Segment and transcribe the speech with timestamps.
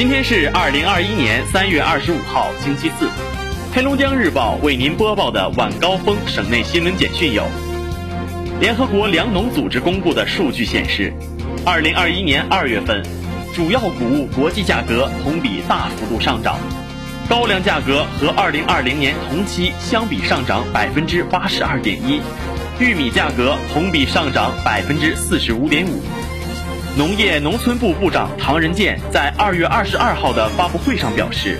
[0.00, 3.06] 今天是二零二一年三月二十五号，星期四。
[3.74, 7.44] 黑龙江日报为您播报的晚高峰省内新闻简讯有：
[8.58, 11.12] 联合国粮农组织公布的数据显示，
[11.66, 13.02] 二零二一年二月份，
[13.54, 16.58] 主要谷物国际价格同比大幅度上涨，
[17.28, 22.22] 高粱价格和二零二零年同期相比上涨百分之八十二点一，
[22.78, 26.00] 玉米价格同比上涨百分之四十五点五。
[26.96, 31.58] 农业农村部部长唐仁健在二月二十二号的发布会上表示，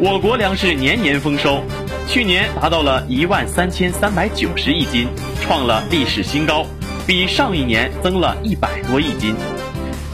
[0.00, 1.62] 我国粮食年年丰收，
[2.08, 5.06] 去年达到了一万三千三百九十亿斤，
[5.42, 6.64] 创了历史新高，
[7.06, 9.36] 比上一年增了一百多亿斤。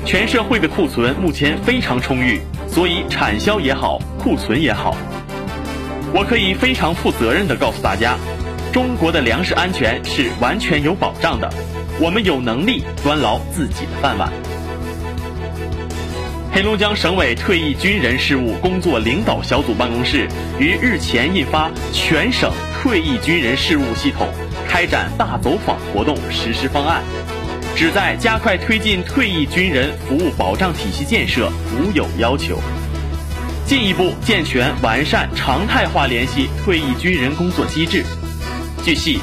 [0.05, 4.96] 全社会的库存目前非常充裕，所以产销也好，库存也好。
[6.12, 8.19] 我可以非常负责任地告诉大家，
[8.72, 11.48] 中国的粮食安全是完全有保障的。
[12.00, 14.32] 我们有能力端牢自己的饭碗。
[16.52, 24.28] 黑龙江省委退役军人事务工作领导小组办公室于日前印发《全省退役军人事务系统
[24.69, 27.02] 开展大走访活动实施方案》，
[27.78, 32.60] 旨在加快推进退役军人服务保障体系建设，无有要求，
[33.66, 38.04] 进一步健全完善常态化联系退役军人工作机制。
[38.84, 39.20] 据悉。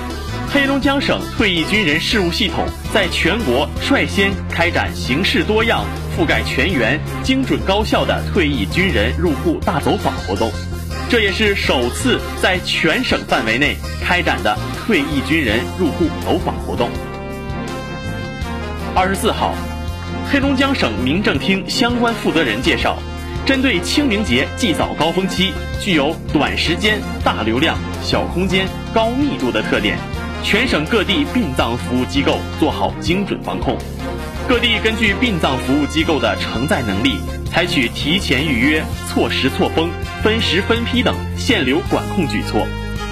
[0.54, 10.52] 黑龙江省退役军人事务系统在全国率先开展形式多样、覆盖全员、精准高效的退役军人入户大走访活动，
[11.10, 16.90] 这也是首次在全省范围内开展的退役军人入户走访活动。
[18.94, 19.56] 二十四号，
[20.30, 22.98] 黑龙江省民政厅相关负责人介绍，
[23.46, 29.98] 针对清明节祭扫高峰期具有短时间、大流量、小空间、高密度的特点。
[30.44, 33.78] 全省各地殡葬服务机构做好精准防控，
[34.48, 39.90] 各地根据殡葬服务机构的承载能力，采取提前预约、错时错峰、
[40.24, 42.68] 分时分批等限流管控举措，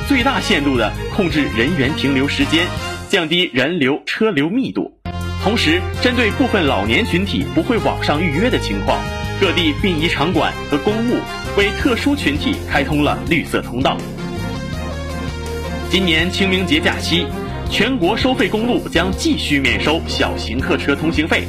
[0.07, 2.65] 最大限度地控制人员停留时间，
[3.09, 4.99] 降低人流车流密度。
[5.41, 8.99] 同时，针对部分老年群体不会网上预约的情况，
[9.39, 11.15] 各地殡仪场馆和公墓
[11.55, 13.97] 为特殊群体开通了绿色通道。
[15.91, 17.25] 今年清明节假期，
[17.67, 21.47] 全国收费公路将继续免收小型客车通行费。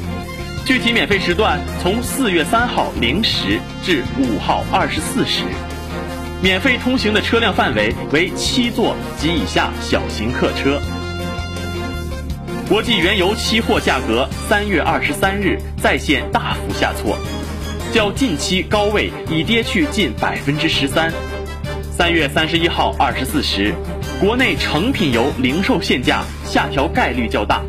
[0.65, 5.43] 具体免费时段从四月三号零时至五号二十四时。
[6.41, 10.81] 免费通行的车辆范围为七座及以下小型客车。
[12.67, 17.15] 国际原油期货价格三月二十三日再现大幅下挫，
[17.93, 21.13] 较近期高位已跌去近百分之十三。
[22.01, 23.75] 三月三十一号二十四时。
[24.19, 27.61] 国内成品油零售限价下调概率较大，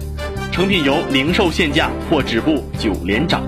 [0.51, 3.43] 成品油零售限价或止步九连涨。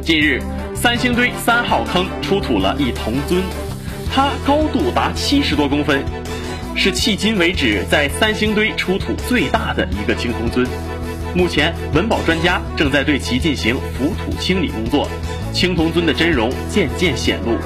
[0.00, 0.40] 近日，
[0.72, 3.42] 三星堆三号坑出土了一铜尊，
[4.14, 6.04] 它高度达七十多公分，
[6.76, 10.64] 是迄今为止在三星堆出土最大的一个青铜尊。
[11.34, 15.08] 目前，文保专家正在对其进行浮土清理工作，
[15.52, 17.58] 青铜尊的真容渐渐显露。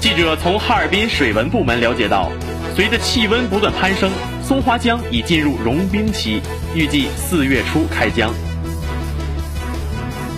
[0.00, 2.32] 记者从哈尔滨水文部门了解到，
[2.74, 4.10] 随着气温不断攀升，
[4.42, 6.40] 松花江已进入融冰期，
[6.74, 8.32] 预计四月初开江。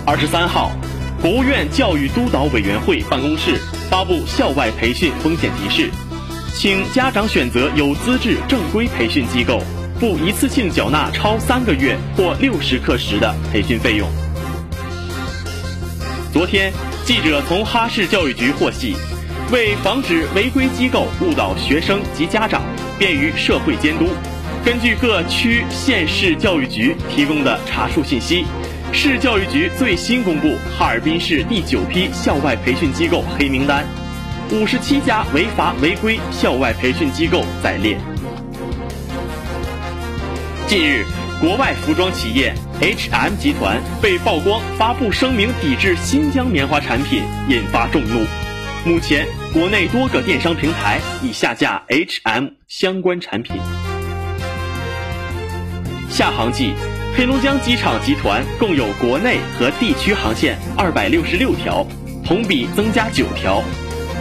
[0.05, 0.73] 二十三号，
[1.21, 3.57] 国务院教育督导委员会办公室
[3.89, 5.89] 发布校外培训风险提示，
[6.53, 9.63] 请家长选择有资质正规培训机构，
[10.01, 14.11] 不一次性缴纳超三个月或六十课时的培训费用。
[16.33, 16.73] 昨天，
[17.05, 18.97] 记者从哈市教育局获悉。
[19.53, 22.63] 为防止违规机构误导学生及家长，
[22.99, 24.09] 便于社会监督，
[24.65, 28.47] 根据各区县市教育局提供的查数信息，
[28.95, 33.85] 市教育局最新公布哈尔滨市第九批校外培训机构黑名单，
[34.51, 37.99] 五十七家违法违规校外培训机构在列。
[40.67, 41.05] 近日，
[41.43, 48.27] 国外服装企业 H&M 集团被曝光发布声明抵制新疆棉花产品，引发众怒。
[48.85, 53.57] 目前，国内多个电商平台已下架 H&M 相关产品。
[56.11, 56.75] 下航季，
[57.17, 61.87] 黑龙江机场集团共有国内和地区航线二百六十六条，
[62.25, 63.63] 同比增加九条。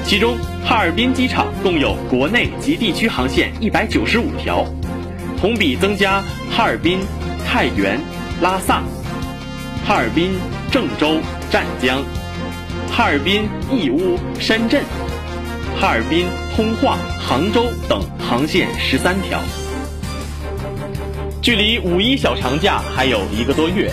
[0.05, 4.63] 其中，哈尔滨机场共有国内及地区航线一百九十五条，
[5.39, 6.21] 同比增加
[6.51, 6.99] 哈尔滨、
[7.47, 7.99] 太原、
[8.41, 8.83] 拉萨、
[9.87, 10.35] 哈尔滨、
[10.71, 11.19] 郑州、
[11.49, 12.03] 湛江。
[12.93, 14.83] 哈尔滨、义乌、深圳、
[15.79, 19.39] 哈尔滨、通化、杭州等航线十三条。
[21.41, 23.89] 距离五一小长假还有一个多月，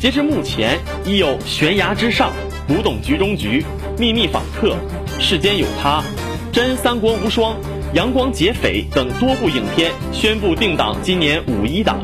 [0.00, 2.32] 截至目前，已有《悬崖之上》
[2.76, 3.62] 《古董局中局》
[4.00, 4.70] 《秘密访客》
[5.20, 6.00] 《世间有他》
[6.50, 7.54] 《真三国无双》
[7.94, 12.00] 《阳光劫匪》等多部影片宣布定档今年五一档，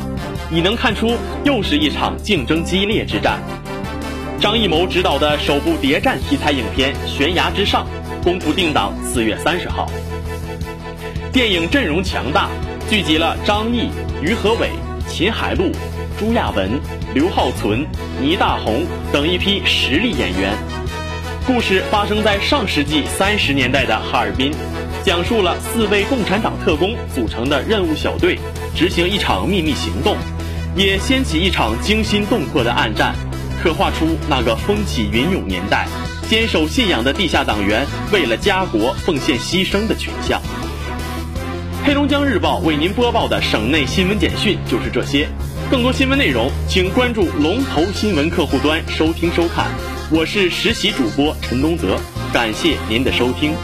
[0.52, 3.40] 已能看出又是一场竞争激烈之战。
[4.41, 7.87] 张艺谋执导的首部谍战题材影片《悬崖之上》
[8.25, 9.87] 公布定档四月三十号。
[11.31, 12.49] 电影阵容强大，
[12.89, 13.91] 聚集了张译、
[14.23, 14.71] 于和伟、
[15.07, 15.71] 秦海璐、
[16.19, 16.81] 朱亚文、
[17.13, 17.87] 刘浩存、
[18.19, 20.55] 倪大红等一批实力演员。
[21.47, 24.51] 故事发生在上世纪三十年代的哈尔滨，
[25.05, 28.39] 讲述了四位共产党特工组成的任务小队
[28.75, 30.17] 执行一场秘密行动，
[30.75, 33.15] 也掀起一场惊心动魄的暗战，
[33.62, 35.87] 刻画出那个风起云涌年代，
[36.29, 40.41] 坚守信仰的地下党员为了家国奉献牺牲的群像。
[41.85, 45.29] 黑龙江日报为您播报的省内新闻简讯就是这些，
[45.71, 49.67] 更多新闻内容请关注龙头新闻客户端收听收看。
[50.11, 51.99] 我是实习主播陈东泽，
[52.33, 53.55] 感谢您的收听。